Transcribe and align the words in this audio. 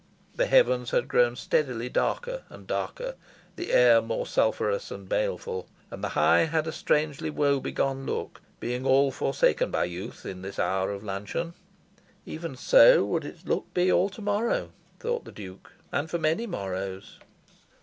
The 0.35 0.47
heavens 0.47 0.89
had 0.89 1.07
grown 1.07 1.35
steadily 1.35 1.87
darker 1.87 2.41
and 2.49 2.65
darker, 2.65 3.13
the 3.55 3.71
air 3.71 4.01
more 4.01 4.25
sulphurous 4.25 4.89
and 4.89 5.07
baleful. 5.07 5.67
And 5.91 6.03
the 6.03 6.09
High 6.17 6.45
had 6.45 6.65
a 6.65 6.71
strangely 6.71 7.29
woebegone 7.29 8.07
look, 8.07 8.41
being 8.59 8.83
all 8.83 9.11
forsaken 9.11 9.69
by 9.69 9.83
youth, 9.83 10.25
in 10.25 10.41
this 10.41 10.57
hour 10.57 10.89
of 10.91 11.03
luncheon. 11.03 11.53
Even 12.25 12.55
so 12.55 13.05
would 13.05 13.23
its 13.23 13.45
look 13.45 13.71
be 13.75 13.91
all 13.91 14.09
to 14.09 14.23
morrow, 14.23 14.71
thought 14.99 15.23
the 15.23 15.31
Duke, 15.31 15.71
and 15.91 16.09
for 16.09 16.17
many 16.17 16.47
morrows. 16.47 17.19